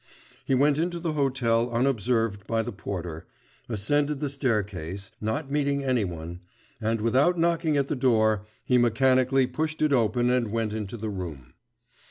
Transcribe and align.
He 0.43 0.55
went 0.55 0.79
into 0.79 0.97
the 0.99 1.13
hotel 1.13 1.69
unobserved 1.69 2.47
by 2.47 2.63
the 2.63 2.71
porter, 2.71 3.27
ascended 3.69 4.19
the 4.19 4.31
staircase, 4.31 5.11
not 5.21 5.51
meeting 5.51 5.83
any 5.83 6.05
one, 6.05 6.39
and 6.81 6.99
without 7.01 7.37
knocking 7.37 7.77
at 7.77 7.85
the 7.85 7.95
door, 7.95 8.47
he 8.65 8.79
mechanically 8.79 9.45
pushed 9.45 9.79
it 9.79 9.93
open 9.93 10.31
and 10.31 10.51
went 10.51 10.73
into 10.73 10.97
the 10.97 11.11
room. 11.11 11.53